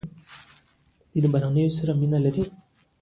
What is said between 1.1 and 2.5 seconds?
له بهرنیانو سره مینه لري.